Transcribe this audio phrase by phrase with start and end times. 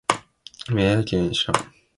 [0.69, 1.53] 宮城県蔵王町